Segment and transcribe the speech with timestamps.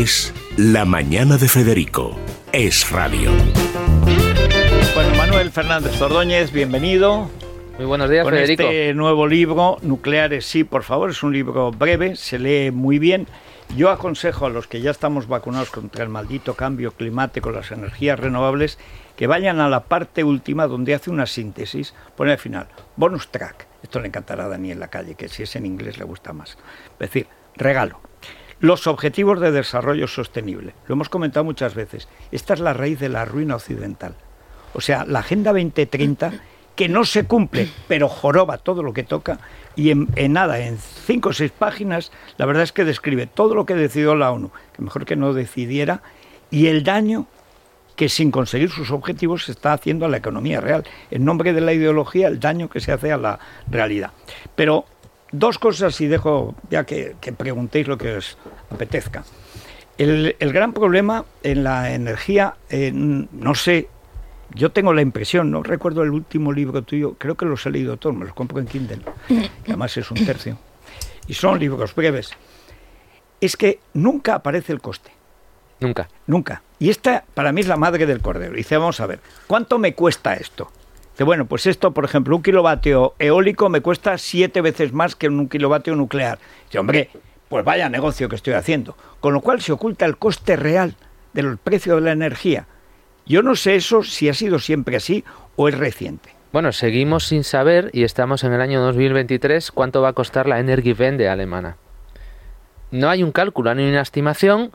[0.00, 2.18] Es La Mañana de Federico.
[2.52, 3.30] Es Radio.
[4.94, 7.30] Bueno, Manuel Fernández Ordóñez, bienvenido.
[7.76, 8.62] Muy buenos días, Con Federico.
[8.62, 13.26] este nuevo libro, Nucleares sí, por favor, es un libro breve, se lee muy bien.
[13.76, 18.18] Yo aconsejo a los que ya estamos vacunados contra el maldito cambio climático, las energías
[18.18, 18.78] renovables,
[19.16, 23.66] que vayan a la parte última donde hace una síntesis, pone al final, bonus track.
[23.82, 26.32] Esto le encantará a Dani en la calle, que si es en inglés le gusta
[26.32, 26.56] más.
[26.94, 28.00] Es decir, regalo.
[28.60, 30.74] Los objetivos de desarrollo sostenible.
[30.86, 32.08] Lo hemos comentado muchas veces.
[32.30, 34.14] Esta es la raíz de la ruina occidental.
[34.74, 36.32] O sea, la Agenda 2030
[36.76, 39.38] que no se cumple, pero joroba todo lo que toca
[39.76, 43.66] y en, nada, en cinco o seis páginas, la verdad es que describe todo lo
[43.66, 46.02] que decidió la ONU, que mejor que no decidiera,
[46.50, 47.26] y el daño
[47.96, 50.84] que sin conseguir sus objetivos se está haciendo a la economía real.
[51.10, 53.38] En nombre de la ideología, el daño que se hace a la
[53.70, 54.12] realidad.
[54.56, 54.86] Pero
[55.32, 58.38] dos cosas y dejo ya que, que preguntéis lo que os
[58.70, 59.24] apetezca.
[59.98, 63.88] El, el, gran problema en la energía, eh, no sé,
[64.54, 67.98] yo tengo la impresión, no recuerdo el último libro tuyo, creo que los he leído
[67.98, 70.58] todos, me los compro en Kindle, que además es un tercio,
[71.26, 72.30] y son libros breves,
[73.40, 75.10] es que nunca aparece el coste.
[75.80, 76.08] Nunca.
[76.26, 76.62] Nunca.
[76.78, 78.54] Y esta para mí es la madre del cordero.
[78.54, 80.70] Dice, vamos a ver, ¿cuánto me cuesta esto?
[81.24, 85.48] Bueno, pues esto, por ejemplo, un kilovatio eólico me cuesta siete veces más que un
[85.48, 86.38] kilovatio nuclear.
[86.66, 87.10] Dice, hombre,
[87.48, 88.96] pues vaya negocio que estoy haciendo.
[89.20, 90.96] Con lo cual se oculta el coste real
[91.32, 92.66] del precio de la energía.
[93.26, 95.24] Yo no sé eso si ha sido siempre así
[95.56, 96.30] o es reciente.
[96.52, 100.58] Bueno, seguimos sin saber y estamos en el año 2023 cuánto va a costar la
[100.58, 101.76] Energiewende alemana.
[102.90, 104.72] No hay un cálculo, no hay una estimación.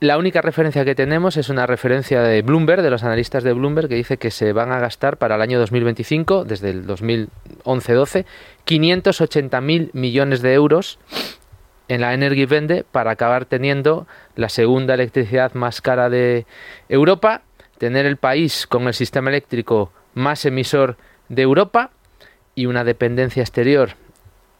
[0.00, 3.88] La única referencia que tenemos es una referencia de Bloomberg, de los analistas de Bloomberg,
[3.88, 8.24] que dice que se van a gastar para el año 2025, desde el 2011-12,
[8.64, 11.00] 580.000 millones de euros
[11.88, 16.46] en la Energiewende para acabar teniendo la segunda electricidad más cara de
[16.88, 17.42] Europa,
[17.78, 20.96] tener el país con el sistema eléctrico más emisor
[21.28, 21.90] de Europa
[22.54, 23.96] y una dependencia exterior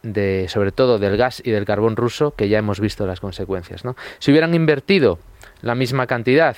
[0.03, 3.85] de sobre todo del gas y del carbón ruso que ya hemos visto las consecuencias,
[3.85, 3.95] ¿no?
[4.19, 5.19] Si hubieran invertido
[5.61, 6.57] la misma cantidad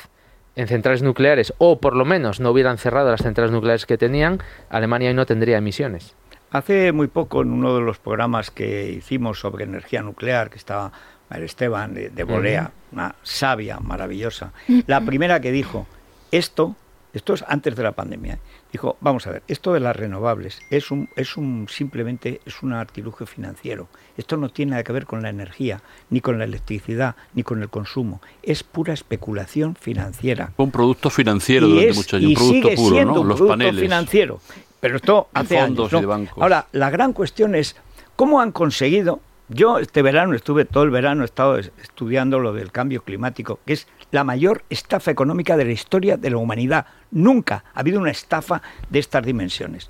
[0.55, 4.39] en centrales nucleares o por lo menos no hubieran cerrado las centrales nucleares que tenían,
[4.69, 6.15] Alemania hoy no tendría emisiones.
[6.51, 10.91] Hace muy poco en uno de los programas que hicimos sobre energía nuclear que estaba
[11.29, 14.51] María Esteban de, de Bolea, una sabia maravillosa,
[14.85, 15.87] la primera que dijo
[16.31, 16.75] esto
[17.13, 18.39] esto es antes de la pandemia.
[18.71, 22.71] Dijo, vamos a ver, esto de las renovables es un, es un simplemente es un
[22.71, 23.89] artilugio financiero.
[24.17, 27.61] Esto no tiene nada que ver con la energía, ni con la electricidad, ni con
[27.61, 28.21] el consumo.
[28.43, 30.53] Es pura especulación financiera.
[30.55, 33.21] Un producto financiero y durante es, muchos años, y un producto sigue puro, siendo ¿no?
[33.21, 33.81] un Los producto paneles.
[33.81, 34.39] financiero.
[34.79, 36.31] Pero esto hace fondos años.
[36.37, 37.75] Ahora, la gran cuestión es
[38.15, 39.19] cómo han conseguido.
[39.49, 43.73] Yo este verano estuve todo el verano he estado estudiando lo del cambio climático, que
[43.73, 46.85] es la mayor estafa económica de la historia de la humanidad.
[47.11, 49.89] Nunca ha habido una estafa de estas dimensiones.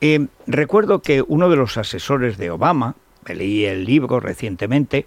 [0.00, 2.94] Eh, recuerdo que uno de los asesores de Obama,
[3.26, 5.06] me leí el libro recientemente,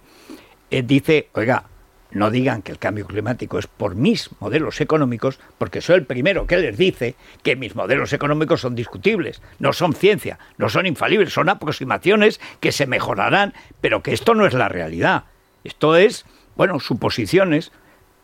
[0.70, 1.64] eh, dice, oiga,
[2.10, 6.46] no digan que el cambio climático es por mis modelos económicos, porque soy el primero
[6.46, 11.32] que les dice que mis modelos económicos son discutibles, no son ciencia, no son infalibles,
[11.32, 15.24] son aproximaciones que se mejorarán, pero que esto no es la realidad.
[15.64, 16.26] Esto es,
[16.56, 17.72] bueno, suposiciones,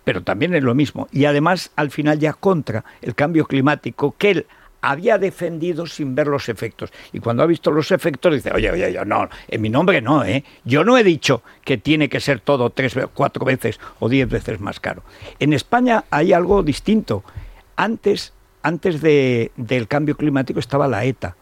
[0.09, 1.07] pero también es lo mismo.
[1.13, 4.47] Y además, al final ya contra el cambio climático que él
[4.81, 6.91] había defendido sin ver los efectos.
[7.13, 10.25] Y cuando ha visto los efectos dice, oye, oye, yo no, en mi nombre no,
[10.25, 10.45] ¿eh?
[10.65, 14.61] Yo no he dicho que tiene que ser todo tres, cuatro veces o diez veces
[14.61, 15.03] más caro.
[15.41, 17.23] En España hay algo distinto.
[17.77, 18.33] Antes,
[18.63, 21.37] antes de, del cambio climático estaba la ETA.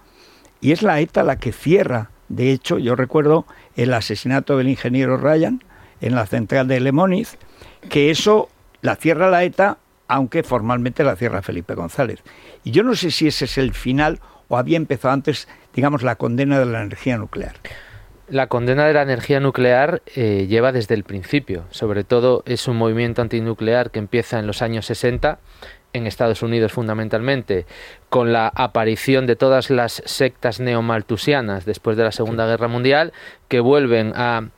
[0.60, 2.10] Y es la ETA la que cierra.
[2.28, 3.46] De hecho, yo recuerdo
[3.76, 5.62] el asesinato del ingeniero Ryan
[6.00, 7.38] en la central de Lemoniz,
[7.88, 8.48] que eso
[8.86, 12.22] la cierra la ETA, aunque formalmente la cierra Felipe González.
[12.62, 16.14] Y yo no sé si ese es el final o había empezado antes, digamos, la
[16.14, 17.56] condena de la energía nuclear.
[18.28, 21.64] La condena de la energía nuclear eh, lleva desde el principio.
[21.70, 25.40] Sobre todo es un movimiento antinuclear que empieza en los años 60
[25.92, 27.66] en Estados Unidos fundamentalmente,
[28.08, 33.12] con la aparición de todas las sectas neomaltusianas después de la Segunda Guerra Mundial,
[33.48, 34.48] que vuelven a,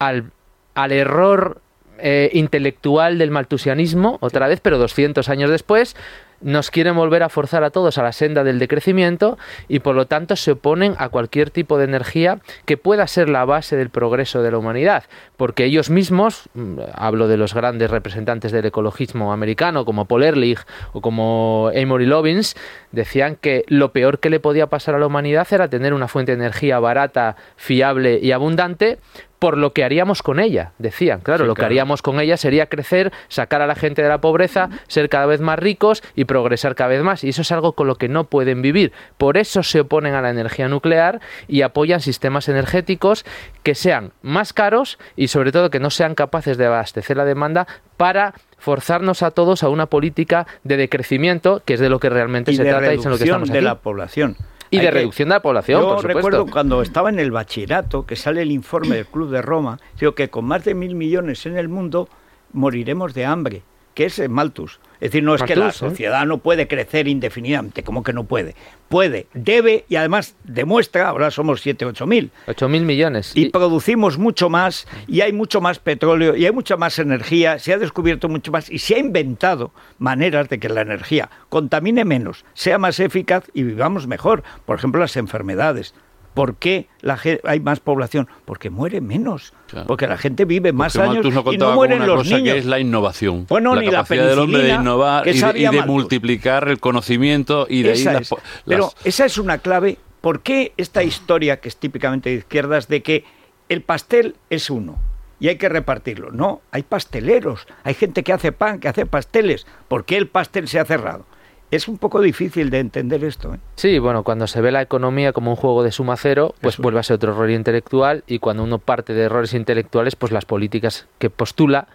[0.00, 0.32] al,
[0.74, 1.60] al error
[2.02, 5.96] eh, intelectual del maltusianismo, otra vez, pero 200 años después,
[6.40, 9.38] nos quieren volver a forzar a todos a la senda del decrecimiento
[9.68, 13.44] y por lo tanto se oponen a cualquier tipo de energía que pueda ser la
[13.44, 15.04] base del progreso de la humanidad,
[15.36, 16.48] porque ellos mismos,
[16.94, 20.60] hablo de los grandes representantes del ecologismo americano como Paul Ehrlich
[20.92, 22.56] o como Amory Lovins,
[22.92, 26.32] decían que lo peor que le podía pasar a la humanidad era tener una fuente
[26.32, 28.98] de energía barata, fiable y abundante,
[29.40, 31.20] por lo que haríamos con ella, decían.
[31.20, 34.68] Claro, lo que haríamos con ella sería crecer, sacar a la gente de la pobreza,
[34.86, 37.24] ser cada vez más ricos y progresar cada vez más.
[37.24, 38.92] Y eso es algo con lo que no pueden vivir.
[39.16, 43.24] Por eso se oponen a la energía nuclear y apoyan sistemas energéticos
[43.62, 47.66] que sean más caros y sobre todo que no sean capaces de abastecer la demanda
[47.96, 52.52] para forzarnos a todos a una política de decrecimiento, que es de lo que realmente
[52.54, 54.36] se trata y es en lo que estamos de la población.
[54.70, 58.42] Y de reducción de la población, Yo recuerdo cuando estaba en el bachillerato que sale
[58.42, 61.68] el informe del Club de Roma, digo que con más de mil millones en el
[61.68, 62.08] mundo
[62.52, 63.62] moriremos de hambre,
[63.94, 64.80] que es Malthus.
[65.00, 65.72] Es decir, no es que la ¿eh?
[65.72, 68.54] sociedad no puede crecer indefinidamente, como que no puede.
[68.88, 72.30] Puede, debe y además demuestra, ahora somos 7, 8 mil.
[72.46, 73.32] 8 mil millones.
[73.34, 77.72] Y, producimos mucho más y hay mucho más petróleo y hay mucha más energía, se
[77.72, 82.44] ha descubierto mucho más y se ha inventado maneras de que la energía contamine menos,
[82.52, 84.42] sea más eficaz y vivamos mejor.
[84.66, 85.94] Por ejemplo, las enfermedades.
[86.40, 88.26] ¿Por qué la hay más población?
[88.46, 89.52] Porque muere menos.
[89.86, 92.54] Porque la gente vive más años y no mueren los cosa niños.
[92.54, 93.44] que es la innovación.
[93.46, 97.92] Bueno, la ni capacidad del hombre de innovar y de, multiplicar el conocimiento y de
[97.92, 98.22] esa
[98.64, 99.98] Pero esa es una clave.
[100.22, 103.24] ¿Por qué esta historia, que es típicamente de izquierdas, de que
[103.68, 104.98] el pastel es uno?
[105.42, 106.30] y hay que repartirlo.
[106.30, 109.66] No, hay pasteleros, hay gente que hace pan, que hace pasteles.
[109.88, 111.24] ¿Por qué el pastel se ha cerrado?
[111.70, 113.54] Es un poco difícil de entender esto.
[113.54, 113.58] ¿eh?
[113.76, 117.00] Sí, bueno, cuando se ve la economía como un juego de suma cero, pues vuelve
[117.00, 121.06] a ser otro error intelectual y cuando uno parte de errores intelectuales, pues las políticas
[121.18, 121.86] que postula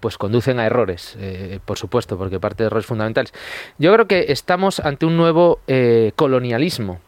[0.00, 3.32] pues conducen a errores, eh, por supuesto, porque parte de errores fundamentales.
[3.78, 7.00] Yo creo que estamos ante un nuevo eh, colonialismo.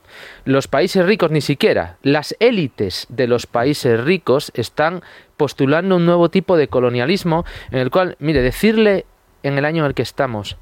[0.45, 5.03] Los países ricos ni siquiera, las élites de los países ricos están
[5.37, 9.05] postulando un nuevo tipo de colonialismo en el cual, mire, decirle
[9.43, 10.57] en el año en el que estamos,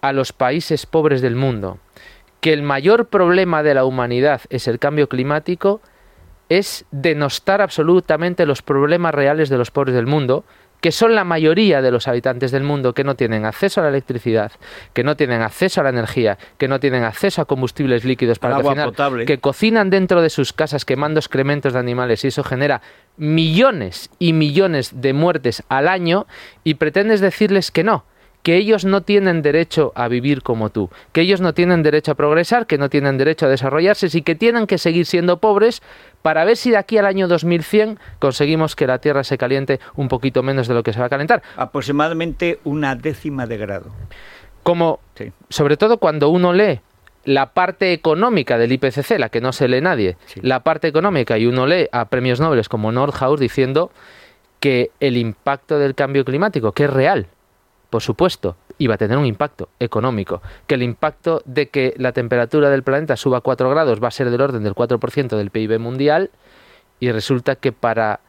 [0.00, 1.78] a los países pobres del mundo
[2.40, 5.80] que el mayor problema de la humanidad es el cambio climático,
[6.48, 10.44] es denostar absolutamente los problemas reales de los pobres del mundo,
[10.80, 13.90] que son la mayoría de los habitantes del mundo que no tienen acceso a la
[13.90, 14.52] electricidad,
[14.92, 18.62] que no tienen acceso a la energía, que no tienen acceso a combustibles líquidos para
[18.62, 18.92] cocinar,
[19.26, 22.80] que cocinan dentro de sus casas quemando excrementos de animales y eso genera
[23.16, 26.28] millones y millones de muertes al año
[26.62, 28.04] y pretendes decirles que no,
[28.48, 32.14] que ellos no tienen derecho a vivir como tú, que ellos no tienen derecho a
[32.14, 35.82] progresar, que no tienen derecho a desarrollarse y que tienen que seguir siendo pobres
[36.22, 40.08] para ver si de aquí al año 2100 conseguimos que la Tierra se caliente un
[40.08, 41.42] poquito menos de lo que se va a calentar.
[41.58, 43.90] Aproximadamente una décima de grado.
[44.62, 45.00] Como,
[45.50, 46.80] sobre todo cuando uno lee
[47.26, 51.44] la parte económica del IPCC, la que no se lee nadie, la parte económica y
[51.44, 53.90] uno lee a premios Nobel como Nordhaus diciendo
[54.58, 57.26] que el impacto del cambio climático, que es real,
[57.90, 62.70] por supuesto, iba a tener un impacto económico, que el impacto de que la temperatura
[62.70, 66.30] del planeta suba 4 grados va a ser del orden del 4% del PIB mundial
[67.00, 68.20] y resulta que para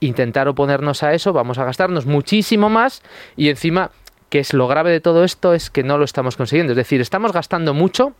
[0.00, 3.02] intentar oponernos a eso vamos a gastarnos muchísimo más
[3.36, 3.90] y encima
[4.28, 7.00] que es lo grave de todo esto es que no lo estamos consiguiendo, es decir,
[7.00, 8.14] estamos gastando mucho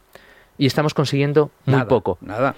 [0.58, 2.18] y estamos consiguiendo muy poco.
[2.20, 2.54] Nada.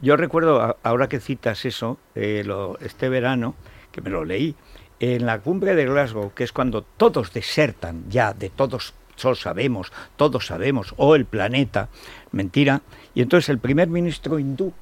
[0.00, 2.44] Yo recuerdo ahora que citas eso, eh,
[2.80, 3.54] este verano
[3.92, 4.54] que me lo leí,
[5.02, 9.92] en la cumbre de Glasgow, que es cuando todos desertan ya de todos, todos sabemos,
[10.14, 11.88] todos sabemos, o el planeta,
[12.30, 12.82] mentira,
[13.12, 14.72] y entonces el primer ministro hindú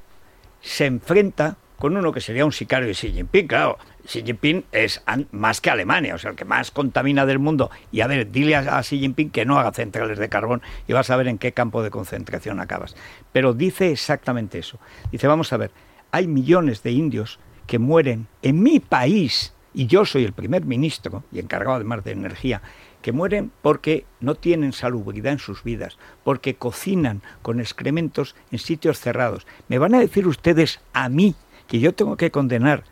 [0.61, 3.47] se enfrenta con uno que sería un sicario de Xi Jinping.
[3.47, 7.71] Claro, Xi Jinping es más que Alemania, o sea, el que más contamina del mundo.
[7.91, 11.09] Y a ver, dile a, Xi Jinping que no haga centrales de carbón y vas
[11.09, 12.95] a ver en qué campo de concentración acabas.
[13.33, 14.79] Pero dice exactamente eso.
[15.11, 15.71] Dice, vamos a ver,
[16.13, 21.25] hay millones de indios que mueren en mi país y yo soy el primer ministro
[21.33, 22.63] y encargado además de energía,
[23.03, 28.99] que mueren porque no tienen salubridad en sus vidas, porque cocinan con excrementos en sitios
[28.99, 29.47] cerrados.
[29.69, 31.35] Me van a decir ustedes a mí
[31.67, 32.85] que yo tengo que condenar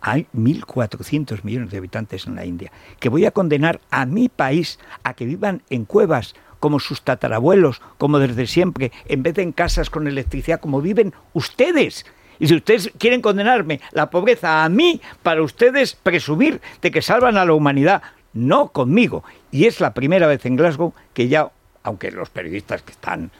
[0.00, 4.78] a 1.400 millones de habitantes en la India, que voy a condenar a mi país
[5.04, 9.52] a que vivan en cuevas como sus tatarabuelos, como desde siempre, en vez de en
[9.52, 12.04] casas con electricidad, como viven ustedes
[12.38, 17.36] y si ustedes quieren condenarme la pobreza a mí, para ustedes presumir de que salvan
[17.36, 19.24] a la humanidad, no conmigo.
[19.50, 21.50] Y es la primera vez en Glasgow que ya,
[21.82, 23.30] aunque los periodistas que están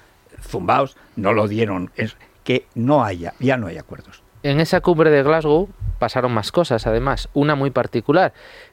[0.41, 4.23] zumbados no lo dieron, es que no haya, ya no hay acuerdos.
[4.43, 5.69] En esa cumbre de Glasgow
[5.99, 8.33] pasaron más cosas, además, una muy particular,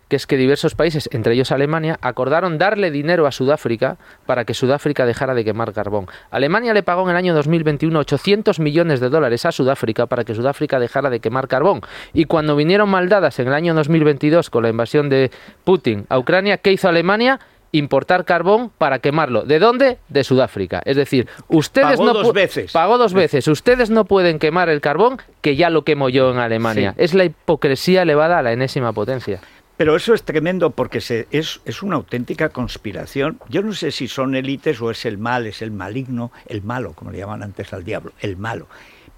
[0.09, 4.53] que es que diversos países, entre ellos Alemania, acordaron darle dinero a Sudáfrica para que
[4.53, 6.07] Sudáfrica dejara de quemar carbón.
[6.31, 10.35] Alemania le pagó en el año 2021 800 millones de dólares a Sudáfrica para que
[10.35, 11.81] Sudáfrica dejara de quemar carbón.
[12.13, 15.31] Y cuando vinieron maldadas en el año 2022 con la invasión de
[15.63, 17.39] Putin a Ucrania, ¿qué hizo Alemania?
[17.71, 19.43] importar carbón para quemarlo.
[19.43, 19.99] ¿De dónde?
[20.09, 20.81] De Sudáfrica.
[20.85, 22.71] Es decir, ustedes pagó no dos veces.
[22.71, 23.47] pagó dos veces.
[23.47, 26.95] Ustedes no pueden quemar el carbón que ya lo quemo yo en Alemania.
[26.97, 29.39] Es la hipocresía elevada a la enésima potencia.
[29.79, 33.39] Pero eso es tremendo porque se, es, es, una auténtica conspiración.
[33.47, 36.91] Yo no sé si son élites o es el mal, es el maligno, el malo,
[36.91, 38.67] como le llamaban antes al diablo, el malo.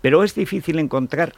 [0.04, 1.34] Pero es difícil encontrar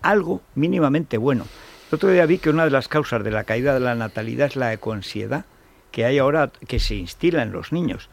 [0.00, 1.44] algo mínimamente bueno.
[1.90, 4.46] El otro día vi que una de las causas de la caída de la natalidad
[4.46, 5.44] es la ecoansiedad
[5.90, 8.08] que hay ahora que se instila en los niños.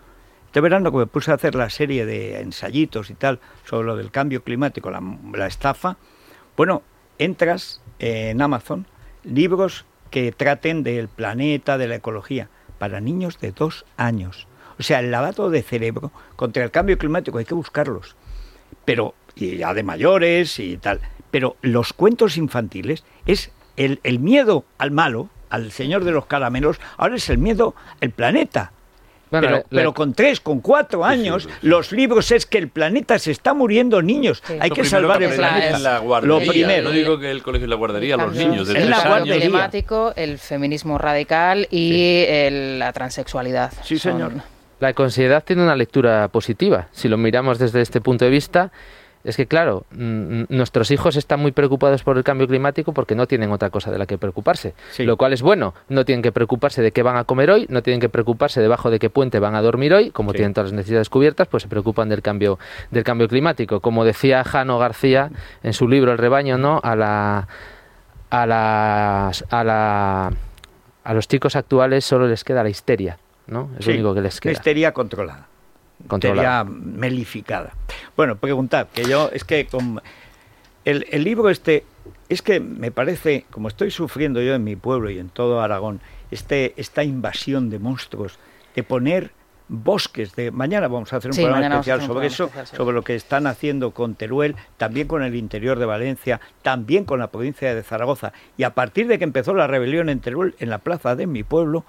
[0.48, 3.96] Este verano que me puse a hacer la serie de ensayitos y tal sobre lo
[3.96, 5.02] del cambio climático, la,
[5.34, 5.96] la estafa,
[6.58, 6.84] bueno,
[7.18, 8.88] entras en Amazon
[9.24, 14.48] libros que traten del planeta, de la ecología, para niños de dos años.
[14.80, 18.16] O sea, el lavado de cerebro contra el cambio climático hay que buscarlos.
[18.86, 21.02] Pero, y ya de mayores y tal.
[21.32, 26.80] Pero los cuentos infantiles es el, el miedo al malo, al señor de los caramelos,
[26.98, 28.72] ahora es el miedo al planeta.
[29.30, 34.02] Pero, con tres, con cuatro años, los libros es que el planeta se está muriendo
[34.02, 34.44] niños.
[34.60, 36.02] Hay que salvar el planeta.
[36.22, 36.84] lo primero.
[36.84, 38.68] No digo que el colegio la guardería, los niños.
[38.68, 42.26] De el cambio climático, el feminismo radical y
[42.78, 43.72] la transexualidad.
[43.84, 44.34] Sí, señor.
[44.80, 46.88] La consideridad tiene una lectura positiva.
[46.94, 48.72] Si lo miramos desde este punto de vista,
[49.30, 53.52] es que, claro, nuestros hijos están muy preocupados por el cambio climático porque no tienen
[53.52, 54.74] otra cosa de la que preocuparse.
[54.98, 55.74] Lo cual es bueno.
[55.88, 58.90] No tienen que preocuparse de qué van a comer hoy, no tienen que preocuparse debajo
[58.90, 60.12] de qué puente van a dormir hoy.
[60.12, 62.60] Como tienen todas las necesidades cubiertas, pues se preocupan del cambio,
[62.92, 63.80] del cambio climático.
[63.80, 65.30] Como decía Jano García
[65.62, 66.80] en su libro El rebaño, ¿no?
[66.84, 67.48] A la.
[68.32, 70.32] A, las, a, la,
[71.04, 73.18] a los chicos actuales solo les queda la histeria,
[73.48, 73.72] ¿no?
[73.80, 74.54] Es lo único que les queda.
[74.54, 75.49] histeria controlada
[76.08, 76.64] controlada.
[76.64, 77.74] melificada.
[78.16, 80.02] Bueno, preguntar, que yo, es que con
[80.86, 81.86] el, el, libro este,
[82.30, 86.02] es que me parece, como estoy sufriendo yo en mi pueblo y en todo Aragón,
[86.32, 88.40] este, esta invasión de monstruos,
[88.76, 89.32] de poner
[89.70, 93.46] bosques de mañana vamos a hacer un programa especial sobre eso sobre lo que están
[93.46, 98.34] haciendo con Teruel también con el interior de Valencia también con la provincia de Zaragoza
[98.58, 101.44] y a partir de que empezó la rebelión en Teruel en la plaza de mi
[101.44, 101.86] pueblo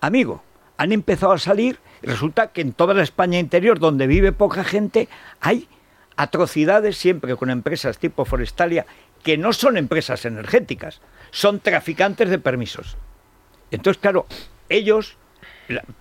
[0.00, 0.42] amigo
[0.78, 5.08] han empezado a salir Resulta que en toda la España interior, donde vive poca gente,
[5.40, 5.68] hay
[6.16, 8.86] atrocidades siempre con empresas tipo Forestalia,
[9.22, 12.96] que no son empresas energéticas, son traficantes de permisos.
[13.70, 14.26] Entonces, claro,
[14.68, 15.16] ellos,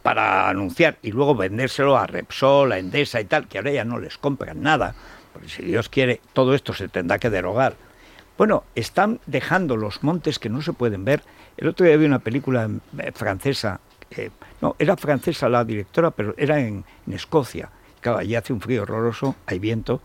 [0.03, 3.99] para anunciar y luego vendérselo a Repsol, a Endesa y tal, que ahora ya no
[3.99, 4.95] les compran nada,
[5.33, 7.75] porque si Dios quiere, todo esto se tendrá que derogar.
[8.37, 11.23] Bueno, están dejando los montes que no se pueden ver.
[11.57, 12.69] El otro día vi una película
[12.99, 13.79] eh, francesa
[14.61, 17.69] no, era francesa la directora, pero era en, Escocia.
[18.01, 20.01] Claro, allí hace un frío horroroso, hay viento,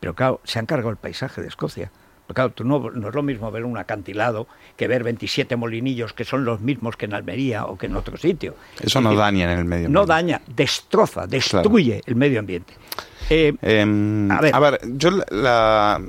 [0.00, 1.90] pero claro, se han cargado el paisaje de Escocia.
[2.28, 4.46] claro, tú no, no, es lo mismo ver un acantilado
[4.76, 8.16] que ver 27 molinillos que son los mismos que en Almería o que en otro
[8.16, 8.54] sitio.
[8.80, 9.92] Eso no daña en el medio ambiente.
[9.92, 12.74] No daña, destroza, destruye el medio ambiente.
[13.30, 14.54] Eh, em, a, ver.
[14.54, 16.00] a ver, yo la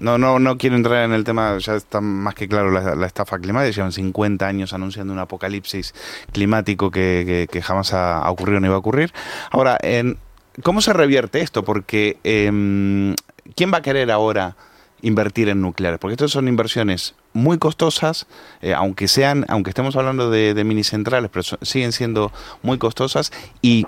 [0.00, 3.38] no, no, no quiero entrar en el tema, ya está más que claro la, estafa
[3.38, 5.94] climática, llevan 50 años anunciando un apocalipsis
[6.32, 9.12] climático que, jamás ha, ocurrido ni va a ocurrir.
[9.50, 10.18] Ahora, en,
[10.62, 11.64] ¿cómo se revierte esto?
[11.64, 13.14] Porque em,
[13.54, 14.56] ¿quién va a querer ahora
[15.02, 15.98] invertir en nucleares?
[16.00, 18.26] Porque estas son inversiones muy costosas,
[18.62, 23.32] eh, aunque sean, aunque estemos hablando de, de mini centrales, pero siguen siendo muy costosas
[23.60, 23.86] y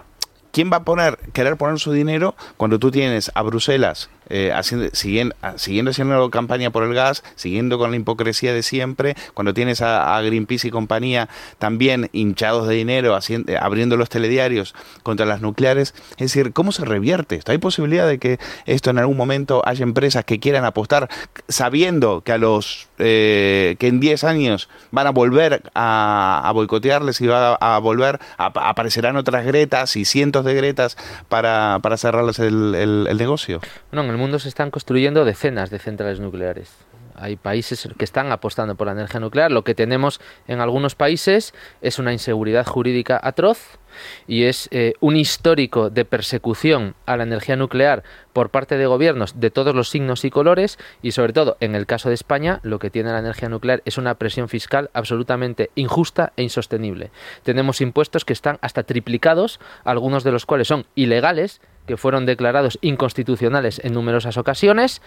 [0.52, 4.88] ¿quién va a poner, querer poner su dinero cuando tú tienes a Bruselas eh, haciendo,
[4.94, 9.82] siguiendo, siguiendo haciendo campaña por el gas, siguiendo con la hipocresía de siempre, cuando tienes
[9.82, 15.94] a, Greenpeace y compañía también hinchados de dinero, haciendo, abriendo los telediarios contra las nucleares,
[16.12, 17.52] es decir, ¿cómo se revierte esto?
[17.52, 21.10] ¿Hay posibilidad de que esto en algún momento haya empresas que quieran apostar
[21.48, 27.26] sabiendo que a los eh, que en 10 años van a volver a, boicotearles y
[27.26, 30.96] va a, volver, aparecerán otras gretas y cientos de gretas
[31.28, 33.60] para, para cerrarles el, negocio?
[33.90, 36.70] No, en el mundo se están construyendo decenas de centrales nucleares.
[37.14, 39.50] Hay países que están apostando por la energía nuclear.
[39.50, 43.78] Lo que tenemos en algunos países es una inseguridad jurídica atroz
[44.26, 48.02] y es eh, un histórico de persecución a la energía nuclear
[48.32, 51.86] por parte de gobiernos de todos los signos y colores y sobre todo en el
[51.86, 56.32] caso de España lo que tiene la energía nuclear es una presión fiscal absolutamente injusta
[56.36, 57.10] e insostenible.
[57.42, 62.78] Tenemos impuestos que están hasta triplicados, algunos de los cuales son ilegales que fueron declarados
[62.80, 65.02] inconstitucionales en numerosas ocasiones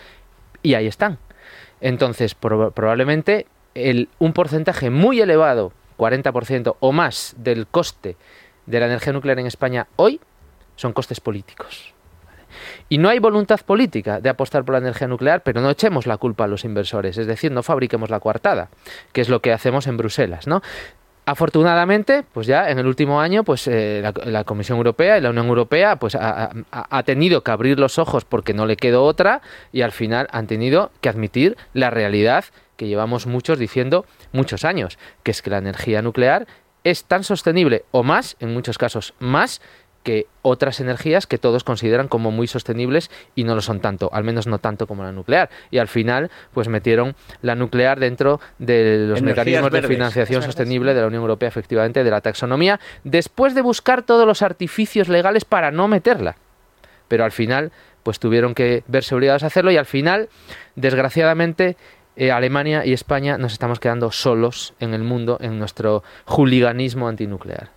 [0.61, 1.19] y ahí están.
[1.81, 8.17] Entonces, probablemente el, un porcentaje muy elevado, 40% o más del coste
[8.65, 10.19] de la energía nuclear en España hoy
[10.75, 11.93] son costes políticos.
[12.87, 16.17] Y no hay voluntad política de apostar por la energía nuclear, pero no echemos la
[16.17, 18.69] culpa a los inversores, es decir, no fabriquemos la coartada,
[19.11, 20.61] que es lo que hacemos en Bruselas, ¿no?
[21.27, 25.47] Afortunadamente, pues ya en el último año, pues eh, la, Comisión Europea y la Unión
[25.47, 29.41] Europea, pues ha, ha, tenido que abrir los ojos porque no le quedó otra
[29.71, 32.45] y al final han tenido que admitir la realidad
[32.77, 36.45] que llevamos muchos diciendo muchos años, que es que la energía nuclear
[36.83, 39.61] es tan sostenible o más, en muchos casos más,
[40.05, 44.23] que otras energías que todos consideran como muy sostenibles y no lo son tanto, al
[44.23, 45.49] menos no tanto como la nuclear.
[45.71, 51.01] Y al final, pues metieron la nuclear dentro de los mecanismos de financiación sostenible de
[51.01, 55.71] la Unión Europea, efectivamente, de la taxonomía, después de buscar todos los artificios legales para
[55.71, 56.37] no meterla.
[57.07, 57.71] Pero al final,
[58.03, 60.29] pues tuvieron que verse obligados a hacerlo y al final,
[60.75, 61.77] desgraciadamente,
[62.15, 67.71] eh, Alemania y España nos estamos quedando solos en el mundo en nuestro juliganismo antinuclear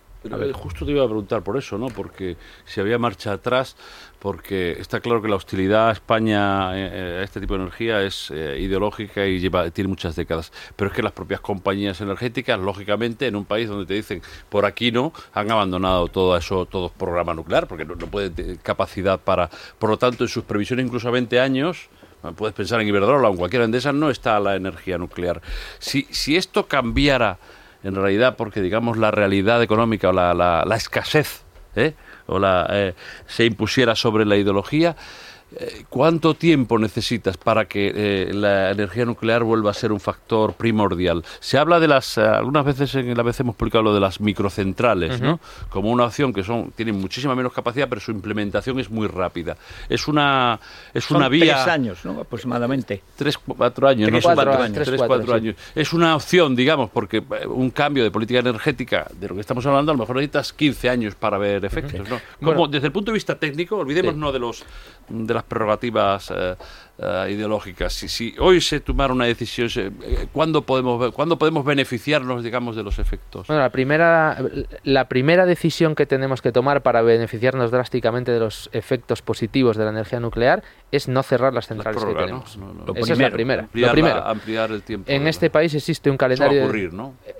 [0.52, 1.88] justo te iba a preguntar por eso, ¿no?
[1.88, 3.76] Porque si había marcha atrás,
[4.18, 8.02] porque está claro que la hostilidad a España eh, eh, a este tipo de energía
[8.02, 10.52] es eh, ideológica y lleva, tiene muchas décadas.
[10.76, 14.64] Pero es que las propias compañías energéticas, lógicamente, en un país donde te dicen por
[14.66, 19.20] aquí no, han abandonado todo eso, todo programa nuclear, porque no, no pueden tener capacidad
[19.20, 19.50] para.
[19.78, 21.88] Por lo tanto, en sus previsiones, incluso a 20 años,
[22.37, 25.40] puedes pensar en Iberdrola o en cualquiera de esas, no está la energía nuclear.
[25.78, 27.38] Si, si esto cambiara
[27.82, 31.42] en realidad porque digamos la realidad económica o la, escasez
[31.76, 31.94] ¿eh?
[32.26, 32.94] o la, eh,
[33.26, 34.97] se impusiera sobre la ideología,
[35.88, 41.24] ¿Cuánto tiempo necesitas para que eh, la energía nuclear vuelva a ser un factor primordial?
[41.40, 44.20] Se habla de las, eh, algunas veces en la vez hemos publicado lo de las
[44.20, 45.40] microcentrales, ¿no?
[45.70, 49.56] Como una opción que son, tienen muchísima menos capacidad, pero su implementación es muy rápida.
[49.88, 50.60] Es una,
[50.92, 51.54] es una vía.
[51.54, 52.20] Tres años, ¿no?
[52.20, 53.02] Aproximadamente.
[53.16, 54.84] Tres, cuatro años, tres, cuatro, años.
[54.84, 55.56] Tres, cuatro, años.
[55.74, 59.92] Es una opción, digamos, porque un cambio de política energética, de lo que estamos hablando,
[59.92, 62.20] a lo mejor necesitas 15 años para ver efectos, ¿no?
[62.44, 64.64] Como desde el punto de vista técnico, olvidémonos de los
[65.08, 66.33] de las prerrogativas
[66.98, 67.92] eh, eh, ideológicas.
[67.92, 69.68] Si, si, hoy se tomara una decisión,
[70.02, 73.46] eh, ¿cuándo podemos, ¿cuándo podemos beneficiarnos, digamos, de los efectos?
[73.46, 74.36] Bueno, la primera,
[74.82, 79.84] la primera decisión que tenemos que tomar para beneficiarnos drásticamente de los efectos positivos de
[79.84, 82.58] la energía nuclear es no cerrar las centrales que tenemos.
[82.94, 83.68] Esa es la primera.
[84.28, 85.10] Ampliar, el tiempo.
[85.10, 86.64] En este país existe un calendario.
[86.64, 86.90] Ocurrir,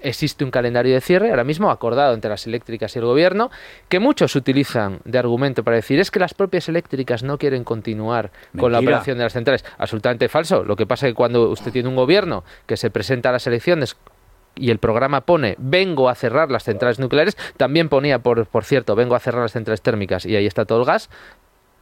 [0.02, 3.50] Existe un calendario de cierre, ahora mismo acordado entre las eléctricas y el gobierno,
[3.88, 8.30] que muchos utilizan de argumento para decir es que las propias eléctricas no quieren continuar
[8.56, 9.48] con la operación de las centrales
[9.78, 10.65] absolutamente falso.
[10.65, 13.47] Lo que pasa es que cuando usted tiene un gobierno que se presenta a las
[13.47, 13.97] elecciones
[14.56, 18.95] y el programa pone vengo a cerrar las centrales nucleares, también ponía, por, por cierto,
[18.95, 21.11] vengo a cerrar las centrales térmicas y ahí está todo el gas,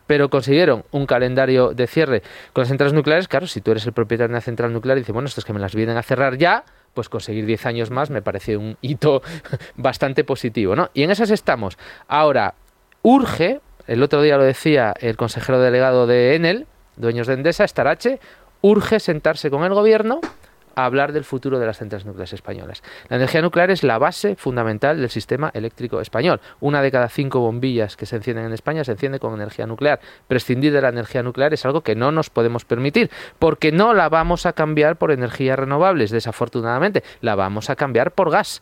[0.06, 3.28] pero consiguieron un calendario de cierre con las centrales nucleares.
[3.28, 5.52] Claro, si tú eres el propietario de una central nuclear y dices, bueno, estos que
[5.52, 9.22] me las vienen a cerrar ya, pues conseguir 10 años más me parece un hito
[9.76, 10.90] bastante positivo, ¿no?
[10.94, 11.76] Y en esas estamos.
[12.08, 12.54] Ahora,
[13.02, 18.20] urge, el otro día lo decía el consejero delegado de Enel, dueños de Endesa, Estarache,
[18.60, 20.20] urge sentarse con el gobierno
[20.76, 22.82] a hablar del futuro de las centrales nucleares españolas.
[23.08, 26.40] La energía nuclear es la base fundamental del sistema eléctrico español.
[26.60, 30.00] Una de cada cinco bombillas que se encienden en España se enciende con energía nuclear.
[30.28, 34.10] Prescindir de la energía nuclear es algo que no nos podemos permitir, porque no la
[34.10, 38.60] vamos a cambiar por energías renovables, desafortunadamente, la vamos a cambiar por gas.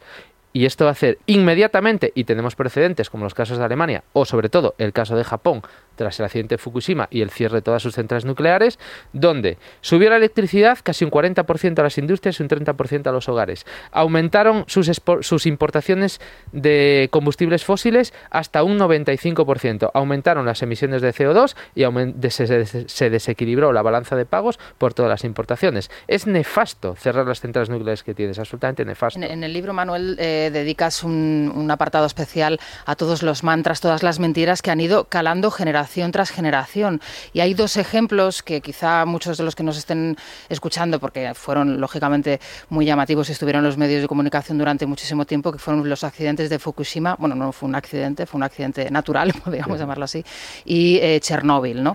[0.53, 4.25] Y esto va a hacer inmediatamente, y tenemos precedentes como los casos de Alemania o
[4.25, 5.63] sobre todo el caso de Japón,
[5.95, 8.79] tras el accidente de Fukushima y el cierre de todas sus centrales nucleares,
[9.13, 13.29] donde subió la electricidad casi un 40% a las industrias y un 30% a los
[13.29, 13.67] hogares.
[13.93, 16.21] Aumentaron sus, sus importaciones
[16.53, 19.91] de combustibles fósiles hasta un 95%.
[19.95, 21.85] Aumentaron las emisiones de CO2 y
[22.31, 25.91] se, desequilibró la balanza de pagos por todas las importaciones.
[26.09, 29.21] Es nefasto cerrar las centrales nucleares que tienes, absolutamente nefasto.
[29.21, 34.03] En, el libro, Manuel, eh, dedicas un, un apartado especial a todos los mantras, todas
[34.03, 37.01] las mentiras que han ido calando generaciones generación tras generación.
[37.33, 40.17] Y hay dos ejemplos que quizá muchos de los que nos estén
[40.49, 45.25] escuchando, porque fueron lógicamente muy llamativos y estuvieron en los medios de comunicación durante muchísimo
[45.25, 47.17] tiempo, que fueron los accidentes de Fukushima.
[47.19, 50.25] Bueno, no fue un accidente, fue un accidente natural, podríamos llamarlo así,
[50.65, 51.83] y eh, Chernóbil.
[51.83, 51.93] ¿no?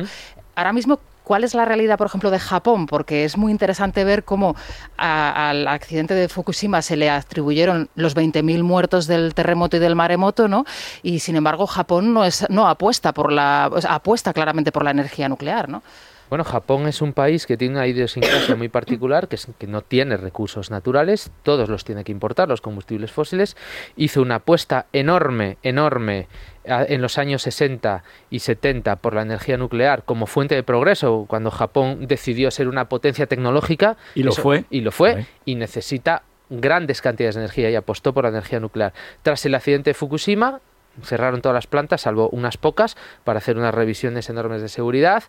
[0.55, 0.99] Ahora mismo,
[1.29, 2.87] ¿Cuál es la realidad, por ejemplo, de Japón?
[2.87, 4.55] Porque es muy interesante ver cómo
[4.97, 10.47] al accidente de Fukushima se le atribuyeron los 20.000 muertos del terremoto y del maremoto,
[10.47, 10.65] ¿no?
[11.03, 15.29] Y sin embargo, Japón no, es, no apuesta, por la, apuesta claramente por la energía
[15.29, 15.83] nuclear, ¿no?
[16.29, 19.81] Bueno, Japón es un país que tiene una idiosincrasia muy particular, que, es, que no
[19.81, 23.57] tiene recursos naturales, todos los tiene que importar, los combustibles fósiles.
[23.97, 26.27] Hizo una apuesta enorme, enorme
[26.63, 31.49] en los años 60 y 70 por la energía nuclear como fuente de progreso, cuando
[31.49, 33.97] Japón decidió ser una potencia tecnológica.
[34.13, 34.65] Y lo fue.
[34.69, 38.93] Y lo fue, y necesita grandes cantidades de energía y apostó por la energía nuclear.
[39.23, 40.61] Tras el accidente de Fukushima,
[41.03, 45.23] cerraron todas las plantas, salvo unas pocas, para hacer unas revisiones enormes de seguridad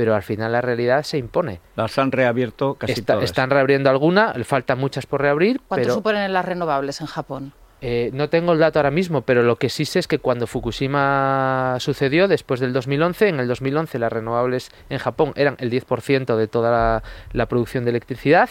[0.00, 1.60] pero al final la realidad se impone.
[1.76, 3.22] Las han reabierto casi todas.
[3.22, 5.60] Están reabriendo alguna, faltan muchas por reabrir.
[5.68, 7.52] ¿Cuánto suponen las renovables en Japón?
[7.82, 10.46] Eh, no tengo el dato ahora mismo, pero lo que sí sé es que cuando
[10.46, 16.34] Fukushima sucedió, después del 2011, en el 2011 las renovables en Japón eran el 10%
[16.34, 17.02] de toda
[17.34, 18.48] la, producción de electricidad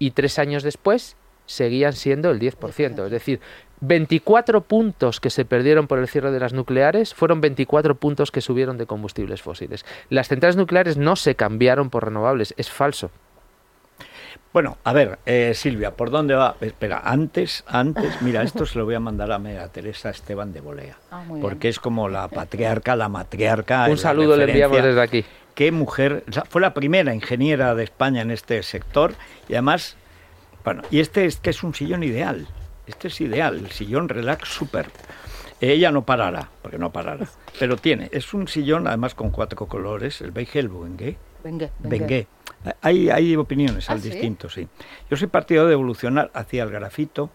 [0.00, 3.04] y tres años después seguían siendo el 10%.
[3.04, 3.38] Es decir,
[3.80, 8.40] 24 puntos que se perdieron por el cierre de las nucleares fueron 24 puntos que
[8.40, 9.84] subieron de combustibles fósiles.
[10.08, 13.10] Las centrales nucleares no se cambiaron por renovables, es falso.
[14.52, 16.56] Bueno, a ver, eh, Silvia, ¿por dónde va?
[16.60, 20.60] Espera, antes, antes, mira, esto se lo voy a mandar a, a Teresa Esteban de
[20.60, 23.86] Bolea, ah, porque es como la patriarca, la matriarca.
[23.88, 25.24] Un saludo le enviamos desde aquí.
[25.54, 29.14] Qué mujer, fue la primera ingeniera de España en este sector
[29.48, 29.96] y además,
[30.64, 32.48] bueno, y este es que es un sillón ideal,
[32.90, 34.86] este es ideal, el sillón relax super.
[35.60, 37.26] Ella no parará, porque no parará,
[37.58, 41.16] pero tiene, es un sillón además con cuatro colores, el beige, el bengue,
[41.78, 42.26] bengue,
[42.80, 44.68] hay, hay opiniones al ¿Ah, distinto, sí?
[45.10, 47.30] Yo soy partidario de evolucionar hacia el grafito,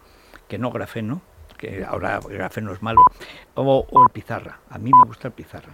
[0.48, 1.22] que no grafeno,
[1.58, 3.02] que ahora el grafeno es malo,
[3.56, 4.60] o, el pizarra.
[4.70, 5.74] A mí me gusta el pizarra.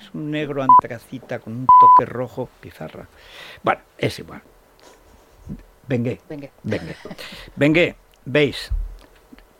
[0.00, 3.06] Es un negro antracita con un toque rojo, pizarra.
[3.62, 4.42] Bueno, es igual.
[5.88, 6.20] Vengue.
[6.28, 6.50] Vengue.
[7.56, 7.96] Vengue.
[8.24, 8.70] veis,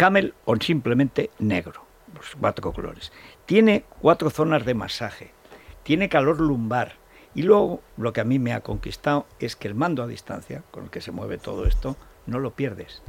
[0.00, 1.84] camel o simplemente negro,
[2.14, 3.12] los cuatro colores.
[3.44, 5.34] Tiene cuatro zonas de masaje.
[5.82, 6.94] Tiene calor lumbar
[7.34, 10.62] y luego lo que a mí me ha conquistado es que el mando a distancia,
[10.70, 13.02] con el que se mueve todo esto, no lo pierdes.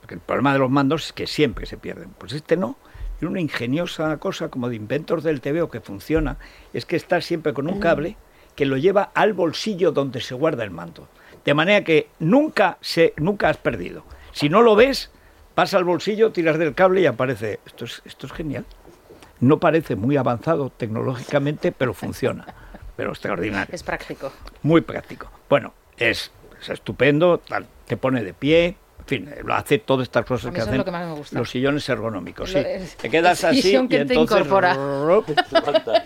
[0.00, 2.10] Porque el problema de los mandos es que siempre se pierden.
[2.10, 2.76] Pues este no.
[3.20, 6.38] Y una ingeniosa cosa como de inventos del TVO que funciona
[6.72, 8.16] es que está siempre con un cable
[8.56, 11.06] que lo lleva al bolsillo donde se guarda el mando.
[11.44, 14.02] De manera que nunca, se, nunca has perdido.
[14.32, 15.12] Si no lo ves,
[15.58, 17.58] pasa al bolsillo, tiras del cable y aparece.
[17.66, 18.64] Esto es, esto es genial.
[19.40, 22.46] No parece muy avanzado tecnológicamente, pero funciona
[22.94, 23.74] pero extraordinario.
[23.74, 24.32] Es práctico.
[24.62, 25.28] Muy práctico.
[25.48, 26.30] Bueno, es,
[26.68, 27.40] estupendo,
[27.86, 28.76] te pone de pie,
[29.08, 30.84] fin, lo hace todas estas cosas que hacen
[31.32, 32.52] los sillones ergonómicos.
[32.52, 32.60] Sí.
[33.00, 34.46] te quedas así y entonces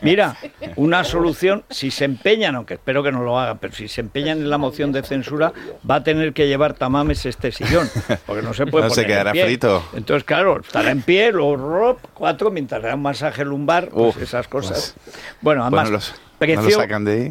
[0.00, 0.36] mira,
[0.76, 4.38] una solución si se empeñan, aunque espero que no lo hagan, pero si se empeñan
[4.38, 5.52] en la moción de censura
[5.88, 7.90] va a tener que llevar tamames este sillón,
[8.26, 9.84] porque no se puede no se quedará frito.
[9.94, 14.94] Entonces claro, estará en pie, luego cuatro mientras da un masaje lumbar, pues esas cosas.
[15.40, 16.14] Bueno, además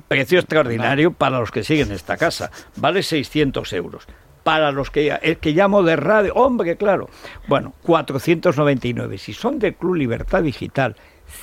[0.07, 2.49] Precio, extraordinario para los que siguen esta casa.
[2.77, 4.07] Vale 600 euros.
[4.43, 7.09] Para los que, el que llamo de radio, hombre, claro.
[7.47, 9.17] Bueno, 499.
[9.17, 10.95] Si son del Club Libertad Digital,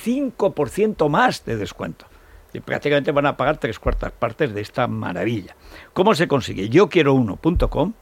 [0.05, 2.05] 5% más de descuento.
[2.53, 5.55] Y prácticamente van a pagar tres cuartas partes de esta maravilla.
[5.93, 6.69] ¿Cómo se consigue?
[6.69, 7.93] Yo quiero uno.com.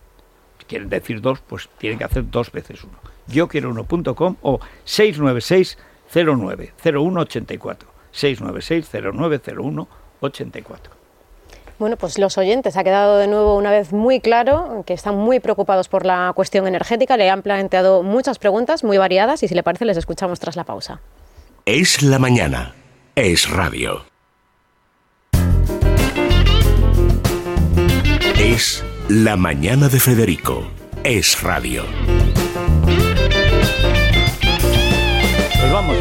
[0.59, 2.97] Si quieren decir dos, pues tienen que hacer dos veces uno.
[3.27, 5.77] Yo quiero uno.com o 696
[6.13, 7.97] 09 0184.
[8.17, 10.96] 696-0901-84.
[11.79, 15.39] Bueno, pues los oyentes ha quedado de nuevo una vez muy claro que están muy
[15.39, 17.17] preocupados por la cuestión energética.
[17.17, 20.63] Le han planteado muchas preguntas muy variadas y si le parece les escuchamos tras la
[20.63, 21.01] pausa.
[21.65, 22.73] Es la mañana.
[23.15, 24.05] Es radio.
[28.39, 30.67] Es la mañana de Federico.
[31.03, 31.83] Es radio.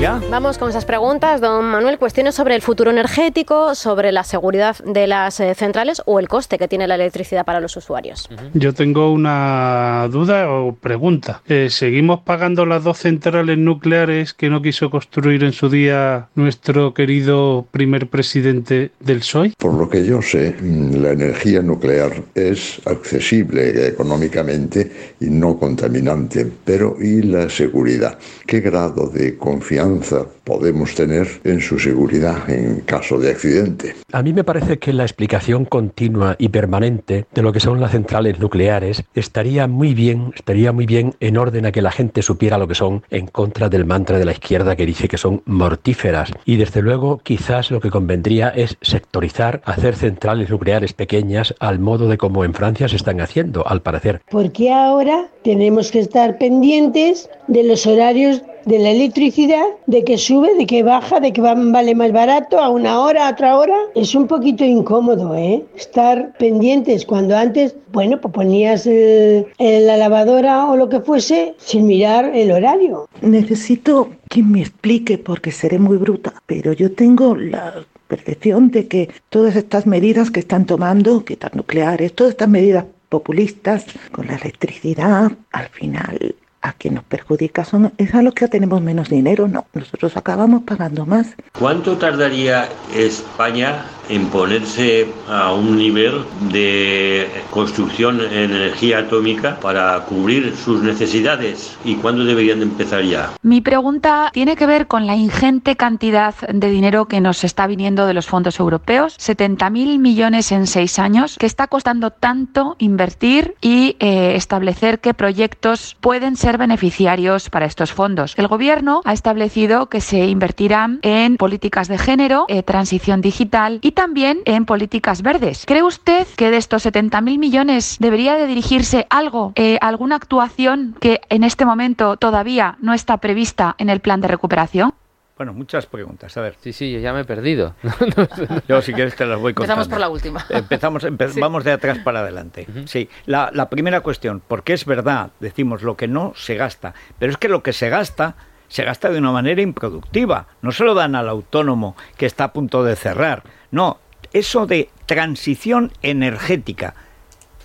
[0.00, 0.28] Vamos ya.
[0.30, 1.98] Vamos con esas preguntas, don Manuel.
[1.98, 6.58] Cuestiones sobre el futuro energético, sobre la seguridad de las eh, centrales o el coste
[6.58, 8.28] que tiene la electricidad para los usuarios.
[8.54, 11.42] Yo tengo una duda o pregunta.
[11.48, 16.92] Eh, ¿Seguimos pagando las dos centrales nucleares que no quiso construir en su día nuestro
[16.94, 19.54] querido primer presidente del PSOE?
[19.58, 26.46] Por lo que yo sé, mm, la energía nuclear es accesible económicamente y no contaminante.
[26.64, 28.18] Pero ¿y la seguridad?
[28.46, 30.35] ¿Qué grado de confianza answer.
[30.46, 33.96] Podemos tener en su seguridad en caso de accidente.
[34.12, 37.90] A mí me parece que la explicación continua y permanente de lo que son las
[37.90, 42.58] centrales nucleares estaría muy bien, estaría muy bien en orden a que la gente supiera
[42.58, 46.30] lo que son en contra del mantra de la izquierda que dice que son mortíferas.
[46.44, 52.08] Y desde luego quizás lo que convendría es sectorizar, hacer centrales nucleares pequeñas al modo
[52.08, 54.22] de como en Francia se están haciendo, al parecer.
[54.30, 60.54] Porque ahora tenemos que estar pendientes de los horarios de la electricidad, de que sube,
[60.54, 63.76] de que baja, de que vale más barato a una hora, a otra hora.
[63.94, 65.64] Es un poquito incómodo, ¿eh?
[65.76, 72.24] Estar pendientes cuando antes, bueno, pues ponías la lavadora o lo que fuese sin mirar
[72.34, 73.08] el horario.
[73.22, 79.08] Necesito que me explique porque seré muy bruta, pero yo tengo la percepción de que
[79.30, 85.32] todas estas medidas que están tomando, quitar nucleares, todas estas medidas populistas con la electricidad,
[85.52, 86.34] al final
[86.66, 90.62] a quien nos perjudica son, es a los que tenemos menos dinero, no, nosotros acabamos
[90.64, 91.28] pagando más.
[91.56, 100.54] ¿Cuánto tardaría España en ponerse a un nivel de construcción en energía atómica para cubrir
[100.56, 103.30] sus necesidades y cuándo deberían de empezar ya?
[103.42, 108.06] Mi pregunta tiene que ver con la ingente cantidad de dinero que nos está viniendo
[108.06, 113.96] de los fondos europeos, 70.000 millones en seis años, que está costando tanto invertir y
[114.00, 118.34] eh, establecer qué proyectos pueden ser beneficiarios para estos fondos.
[118.36, 123.92] El Gobierno ha establecido que se invertirán en políticas de género, eh, transición digital y
[123.96, 125.64] también en políticas verdes.
[125.66, 131.22] ¿Cree usted que de estos 70.000 millones debería de dirigirse algo, eh, alguna actuación que
[131.30, 134.92] en este momento todavía no está prevista en el plan de recuperación?
[135.36, 136.36] Bueno, muchas preguntas.
[136.36, 136.56] A ver.
[136.60, 137.74] Sí, sí, yo ya me he perdido.
[138.68, 139.82] yo, si quieres, te las voy contando.
[139.82, 140.46] Empezamos por la última.
[140.50, 141.06] Empezamos,
[141.40, 142.66] vamos de atrás para adelante.
[142.86, 147.32] Sí, la, la primera cuestión, porque es verdad, decimos, lo que no se gasta, pero
[147.32, 148.36] es que lo que se gasta
[148.68, 150.46] se gasta de una manera improductiva.
[150.62, 153.42] No se lo dan al autónomo que está a punto de cerrar.
[153.70, 153.98] No,
[154.32, 156.94] eso de transición energética.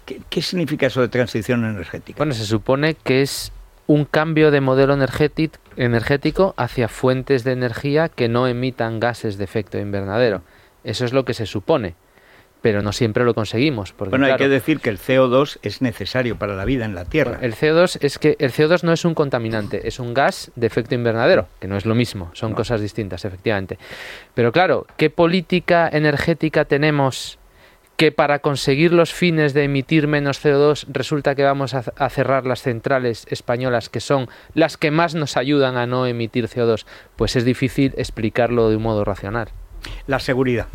[0.06, 2.18] ¿Qué, qué significa eso de transición energética?
[2.18, 3.52] Bueno, se supone que es
[3.88, 4.94] un cambio de modelo
[5.76, 10.44] energético hacia fuentes de energía que no emitan gases de efecto invernadero.
[10.86, 11.96] Eso es lo que se supone,
[12.62, 13.93] pero no siempre lo conseguimos.
[13.93, 16.95] Porque, bueno, hay claro, que decir que el CO2 es necesario para la vida en
[16.95, 17.39] la Tierra.
[17.41, 20.95] El CO2 es que el CO2 no es un contaminante, es un gas de efecto
[20.95, 22.56] invernadero, que no es lo mismo, son no.
[22.56, 23.78] cosas distintas, efectivamente.
[24.34, 27.39] Pero claro, ¿qué política energética tenemos
[27.97, 32.47] que para conseguir los fines de emitir menos CO2 resulta que vamos a, a, cerrar
[32.47, 36.86] las centrales españolas que son las que más nos ayudan a no emitir CO2?
[37.15, 39.50] Pues es difícil explicarlo de un modo racional.
[40.08, 40.67] La seguridad.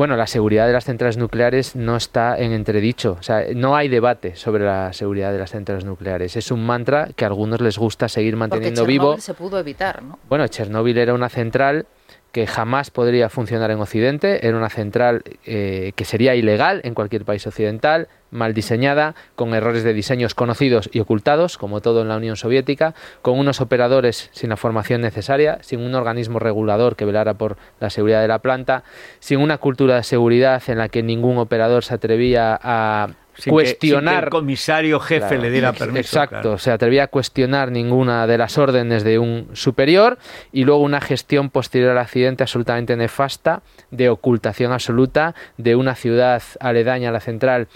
[0.00, 3.18] Bueno, la seguridad de las centrales nucleares no está en entredicho.
[3.20, 6.36] O sea, no hay debate sobre la seguridad de las centrales nucleares.
[6.36, 9.18] Es un mantra que a algunos les gusta seguir manteniendo Porque vivo.
[9.18, 10.18] se pudo evitar, ¿no?
[10.26, 11.84] Bueno, Chernóbil era una central
[12.32, 17.26] que jamás podría funcionar en Occidente, era una central eh, que sería ilegal en cualquier
[17.26, 22.16] país occidental, mal diseñada, con errores de diseños conocidos y ocultados, como todo en la
[22.16, 27.34] Unión Soviética, con unos operadores sin la formación necesaria, sin un organismo regulador que velara
[27.34, 28.84] por la seguridad de la planta,
[29.18, 33.08] sin una cultura de seguridad en la que ningún operador se atrevía a
[33.40, 34.02] sin cuestionar.
[34.02, 36.00] Que, sin que el comisario jefe claro, le diera permiso.
[36.00, 36.58] Exacto, claro.
[36.58, 40.18] se atrevía a cuestionar ninguna de las órdenes de un superior
[40.52, 46.42] y luego una gestión posterior al accidente absolutamente nefasta, de ocultación absoluta de una ciudad
[46.60, 47.68] aledaña a la central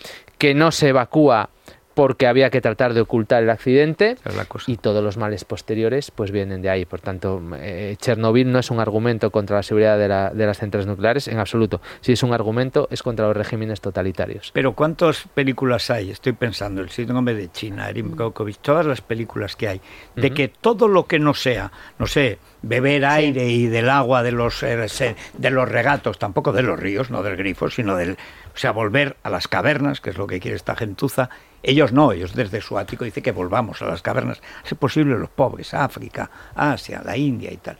[0.45, 1.49] que no se evacúa
[1.95, 4.17] porque había que tratar de ocultar el accidente
[4.67, 6.85] y todos los males posteriores pues vienen de ahí.
[6.85, 10.59] Por tanto, eh, Chernobyl no es un argumento contra la seguridad de, la, de, las
[10.59, 11.81] centrales nucleares en absoluto.
[12.03, 14.51] Si es un argumento es contra los regímenes totalitarios.
[14.53, 16.11] Pero ¿cuántas películas hay?
[16.11, 19.81] Estoy pensando, el síndrome de China, Erin Brockovich, todas las películas que hay,
[20.15, 20.35] de uh -huh.
[20.35, 24.63] que todo lo que no sea, no sé, beber aire y del agua de los,
[24.63, 28.19] eh, de los regatos, tampoco de los ríos, no del grifo, sino del...
[28.55, 31.29] O sea, volver a las cavernas, que es lo que quiere esta gentuza.
[31.63, 34.41] Ellos no, ellos desde su ático dicen que volvamos a las cavernas.
[34.65, 37.79] Es posible los pobres, África, Asia, la India y tal.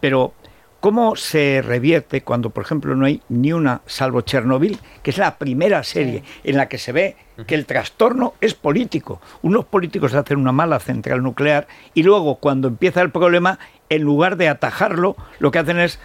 [0.00, 0.32] Pero,
[0.80, 5.36] ¿cómo se revierte cuando, por ejemplo, no hay ni una, salvo Chernobyl, que es la
[5.36, 6.40] primera serie sí.
[6.44, 9.20] en la que se ve que el trastorno es político.
[9.42, 13.58] Unos políticos hacen una mala central nuclear y luego, cuando empieza el problema,
[13.90, 15.98] en lugar de atajarlo, lo que hacen es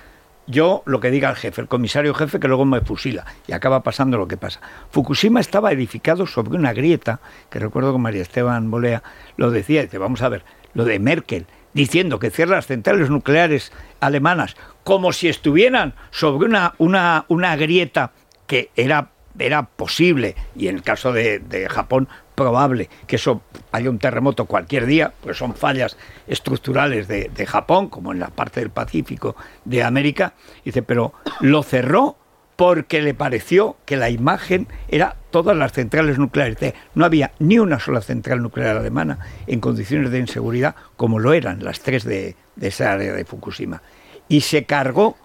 [0.50, 3.84] yo lo que diga el jefe, el comisario jefe que luego me fusila y acaba
[3.84, 4.60] pasando lo que pasa.
[4.90, 9.04] Fukushima estaba edificado sobre una grieta, que recuerdo que María Esteban Bolea
[9.38, 13.72] lo decía, dice, vamos a ver, lo de Merkel, diciendo que cierra las centrales nucleares
[14.00, 18.12] alemanas como si estuvieran sobre una, una, una grieta
[18.48, 22.10] que era, era posible, y en el caso de, de Japón
[22.40, 23.42] probable que eso
[23.74, 28.62] haya un terremoto cualquier día, pues son fallas estructurales de, Japón, como en la parte
[28.62, 30.34] del Pacífico de América.
[30.64, 32.16] Dice, pero lo cerró
[32.56, 36.74] porque le pareció que la imagen era todas las centrales nucleares.
[36.96, 41.62] No había ni una sola central nuclear alemana en condiciones de inseguridad como lo eran
[41.62, 43.82] las tres de, de esa área de Fukushima.
[44.30, 45.18] Y se cargó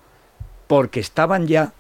[0.67, 1.75] porque estaban ya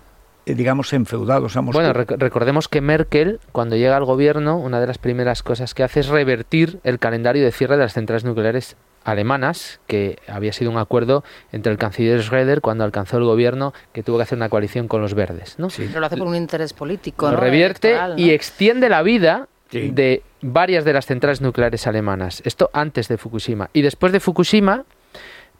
[0.46, 1.78] digamos, enfeudados a Moscú.
[1.78, 5.82] Bueno, rec recordemos que Merkel, cuando llega al gobierno, una de las primeras cosas que
[5.82, 10.70] hace es revertir el calendario de cierre de las centrales nucleares alemanas, que había sido
[10.70, 14.48] un acuerdo entre el canciller Schroeder cuando alcanzó el gobierno que tuvo que hacer una
[14.48, 15.58] coalición con los verdes.
[15.58, 15.70] ¿no?
[15.70, 15.84] Sí.
[15.86, 17.26] Pero lo hace por un interés político.
[17.26, 17.40] Lo ¿no?
[17.40, 19.90] revierte y extiende la vida sí.
[19.90, 22.42] de varias de las centrales nucleares alemanas.
[22.44, 23.70] Esto antes de Fukushima.
[23.72, 24.84] Y después de Fukushima,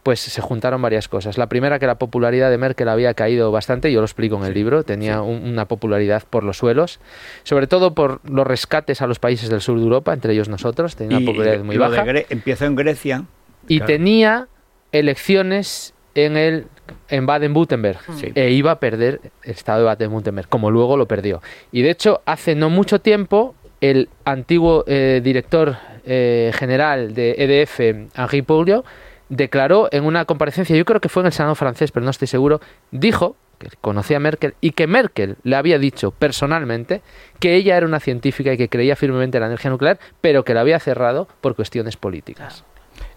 [0.05, 1.39] pues se juntaron varias cosas.
[1.39, 4.55] La primera, que la popularidad de Merkel había caído bastante, yo lo explico en el
[4.55, 7.01] libro, tenía un, una popularidad por los suelos,
[7.43, 10.95] sobre todo por los rescates a los países del sur de Europa, entre ellos nosotros,
[10.95, 12.05] tenía una popularidad muy baja.
[12.29, 13.25] Empezó en Grecia.
[13.67, 13.93] Y claro.
[13.93, 14.49] tenía
[14.93, 16.67] elecciones en el
[17.09, 17.99] en Baden-Württemberg
[18.35, 21.41] e iba a perder el estado de Baden-Württemberg, como luego lo perdió.
[21.73, 27.81] Y de hecho, hace no mucho tiempo, el antiguo eh, director eh, general de EDF,
[28.15, 28.85] Henri Pouliot,
[29.29, 32.29] declaró en una comparecencia, yo creo que fue en el Senado francés, pero no estoy
[32.29, 32.61] seguro,
[32.91, 37.03] dijo que conocía a Merkel y que Merkel le había dicho personalmente
[37.39, 40.55] que ella era una científica y que creía firmemente en la energía nuclear, pero que
[40.55, 42.65] la había cerrado por cuestiones políticas.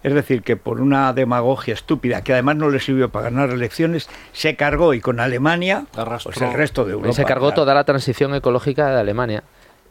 [0.02, 4.08] Es decir, que por una demagogia estúpida, que además no le sirvió para ganar elecciones,
[4.32, 7.12] se cargó y con Alemania, pues el resto de Europa.
[7.12, 9.42] se cargó toda la transición ecológica de Alemania,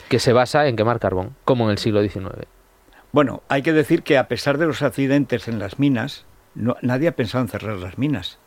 [0.09, 2.47] que se basa en quemar carbón, como en el siglo XIX.
[3.11, 7.07] Bueno, hay que decir que a pesar de los accidentes en las minas, no, nadie
[7.07, 8.37] ha pensado en cerrar las minas.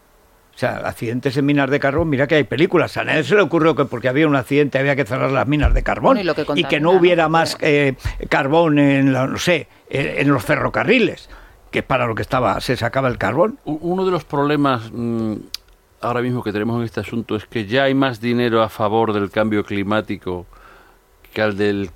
[0.55, 2.97] O sea, accidentes en minas de carbón, mira que hay películas.
[2.97, 5.73] A nadie se le ocurrió que porque había un accidente había que cerrar las minas
[5.73, 6.19] de carbón
[6.55, 7.95] y, que no hubiera más eh,
[8.29, 11.31] carbón en, no sé, en los ferrocarriles
[11.71, 13.59] que para lo que estaba se sacaba el carbón.
[13.65, 15.35] Uno de los problemas mm,
[16.01, 19.13] ahora mismo que tenemos en este asunto es que ya hay más dinero a favor
[19.13, 20.47] del cambio climático
[21.33, 21.91] que al del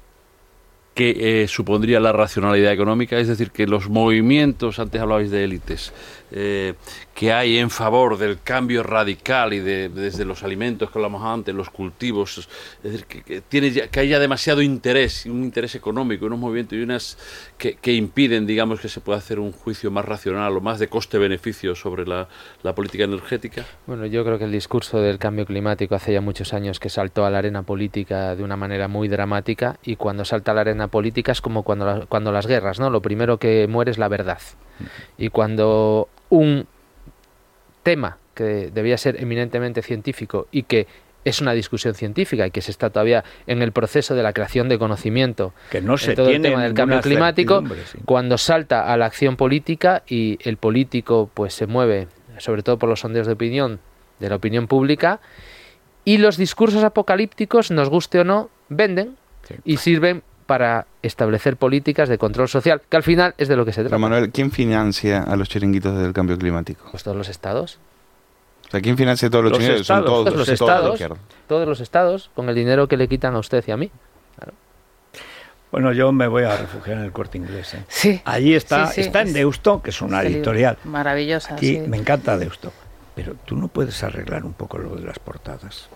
[0.94, 5.92] que eh, supondría la racionalidad económica, es decir, que los movimientos, antes hablabais de élites,
[6.36, 6.74] eh,
[7.14, 11.54] que hay en favor del cambio radical y de, desde los alimentos que hablamos antes,
[11.54, 12.48] los cultivos,
[12.82, 17.18] es decir, que, que haya demasiado interés, un interés económico, unos movimientos y unas
[17.56, 21.76] que, impiden, digamos, que se pueda hacer un juicio más racional o más de coste-beneficio
[21.76, 22.26] sobre la,
[22.64, 23.64] la, política energética?
[23.86, 27.24] Bueno, yo creo que el discurso del cambio climático hace ya muchos años que saltó
[27.24, 30.88] a la arena política de una manera muy dramática y cuando salta a la arena
[30.88, 32.90] política es como cuando, cuando las guerras, ¿no?
[32.90, 34.40] Lo primero que muere es la verdad.
[35.18, 36.66] Y cuando un
[37.82, 40.86] tema que debía ser eminentemente científico y que
[41.24, 44.68] es una discusión científica y que se está todavía en el proceso de la creación
[44.68, 47.64] de conocimiento que no se todo el tema del cambio climático
[48.04, 52.08] cuando salta a la acción política y el político pues se mueve
[52.38, 53.80] sobre todo por los sondeos de opinión
[54.20, 55.20] de la opinión pública
[56.04, 59.16] y los discursos apocalípticos nos guste o no venden
[59.64, 63.72] y sirven para establecer políticas de control social, que al final es de lo que
[63.72, 63.98] se trata.
[63.98, 66.86] Manuel, ¿quién financia a los chiringuitos del cambio climático?
[66.90, 67.78] Pues todos los estados.
[68.68, 69.82] O sea, ¿quién financia todos los, chiringuitos?
[69.82, 71.00] Estados, todos, los estados,
[71.48, 73.90] todos los estados, con el dinero que le quitan a usted y a mí.
[75.74, 77.74] Bueno, yo me voy a refugiar en el corte inglés.
[77.74, 77.84] ¿eh?
[77.88, 78.22] Sí.
[78.24, 80.78] Allí está, está en Deusto, que es una editorial.
[80.84, 81.54] Maravillosa.
[81.54, 82.72] Aquí me encanta Deusto.
[83.16, 85.88] Pero tú no puedes arreglar un poco lo de las portadas.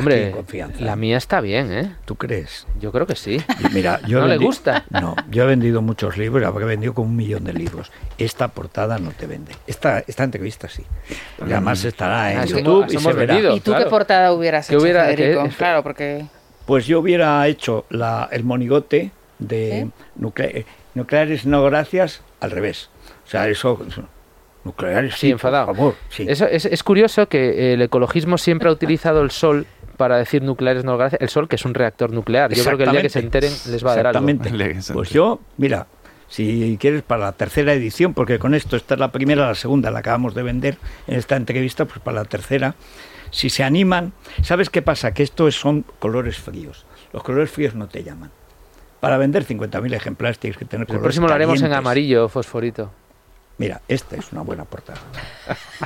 [0.00, 0.34] Hombre,
[0.80, 1.94] la mía está bien, ¿eh?
[2.04, 2.66] ¿Tú crees?
[2.80, 3.40] Yo creo que sí.
[3.72, 4.84] mira, yo ¿No le gusta?
[4.90, 7.92] No, yo he vendido muchos libros, he vendido como un millón de libros.
[8.18, 9.52] Esta portada no te vende.
[9.66, 10.84] Esta, esta entrevista sí.
[11.38, 13.38] Porque además estará en ah, YouTube y se verá.
[13.54, 15.48] ¿Y tú qué portada hubieras hecho, hubiera, Federico?
[15.56, 16.26] claro, porque...
[16.66, 19.88] Pues yo hubiera hecho la, el monigote de
[20.94, 22.90] nucleares no gracias al revés.
[23.26, 23.80] O sea, eso
[24.64, 25.66] nucleares sí, enfadado.
[25.66, 26.26] Por favor, sí.
[26.28, 29.66] Eso, es, es, curioso que el ecologismo siempre ha utilizado el sol
[30.00, 32.50] para decir nucleares no gracias, el Sol, que es un reactor nuclear.
[32.54, 34.26] Yo creo que el día que se enteren les va a dar algo.
[34.26, 34.92] Exactamente.
[34.94, 35.88] Pues yo, mira,
[36.26, 39.90] si quieres para la tercera edición, porque con esto esta es la primera, la segunda
[39.90, 42.76] la acabamos de vender en esta entrevista, pues para la tercera,
[43.30, 45.12] si se animan, ¿sabes qué pasa?
[45.12, 46.86] Que estos son colores fríos.
[47.12, 48.30] Los colores fríos no te llaman.
[49.00, 52.90] Para vender 50.000 ejemplares tienes que tener colores El próximo lo haremos en amarillo fosforito.
[53.60, 55.02] Mira, esta es una buena portada.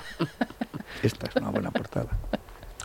[1.03, 2.07] esta es una buena portada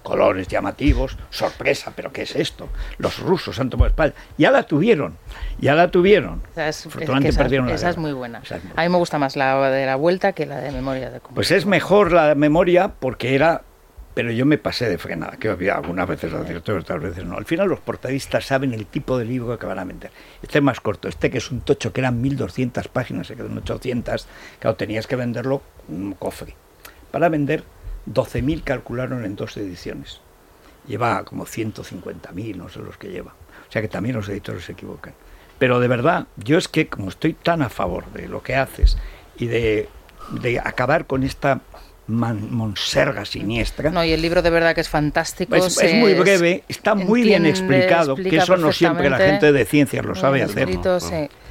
[0.02, 2.70] colores llamativos, sorpresa, pero ¿qué es esto?
[2.98, 4.16] Los rusos han tomado espalda.
[4.40, 5.18] Ya la tuvieron,
[5.60, 6.42] ya la tuvieron.
[6.56, 8.42] esa, es muy buena.
[8.76, 11.52] A mí me gusta más la de la vuelta que la de memoria de Pues
[11.52, 13.62] es mejor la de memoria porque era
[14.20, 17.38] pero yo me pasé de frenada, que había algunas veces director, otras veces no.
[17.38, 20.12] Al final los portadistas saben el tipo de libro que van a vender.
[20.42, 23.58] Este es más corto, este que es un tocho que eran 1200 páginas, se quedan
[23.58, 24.28] 800,
[24.60, 26.54] claro, tenías que venderlo un cofre.
[27.12, 27.64] Para vender
[28.12, 30.20] 12.000 calcularon en dos ediciones.
[30.86, 33.32] Lleva como 150.000, no sé los que lleva.
[33.70, 35.14] O sea que también los editores se equivocan.
[35.60, 38.98] Pero de verdad, yo es que como estoy tan a favor de lo que haces
[39.38, 39.88] y de
[40.62, 41.62] acabar con esta
[42.10, 43.92] monserga siniestra.
[43.92, 45.56] No, y el libro de verdad que es fantástico.
[45.56, 49.66] Es, es muy breve, está muy bien explicado, que eso no siempre la gente de
[49.66, 50.70] ciencias lo sabe hacer.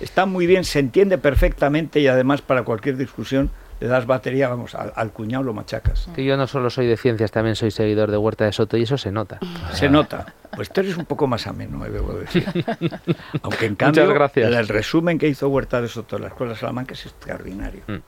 [0.01, 4.75] Está muy bien, se entiende perfectamente y además para cualquier discusión le das batería, vamos,
[4.75, 6.09] al, cuñado lo machacas.
[6.15, 8.83] Que yo no solo soy de ciencias, también soy seguidor de Huerta de Soto y
[8.83, 9.39] eso se nota.
[9.73, 10.35] Se nota.
[10.57, 12.45] Pues tú eres un poco más ameno, me debo decir.
[13.43, 14.03] Aunque en cambio,
[14.35, 17.83] el resumen que hizo Huerta de Soto en la Escuela de Salamanca es extraordinario.
[17.87, 17.99] Mm.